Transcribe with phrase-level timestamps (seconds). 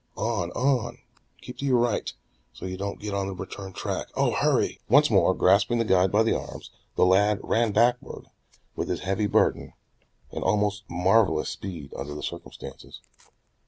[0.17, 0.97] "On, on!
[1.43, 2.11] Keep to your right
[2.53, 4.07] so you don't get on the return track.
[4.15, 4.93] Oh, Hurry!" Tad had already gotten into action.
[4.95, 8.25] Once more grasping the guide by the arms, the lad ran backward
[8.75, 9.73] with his heavy burden,
[10.31, 12.99] with almost marvelous speed under the circumstances.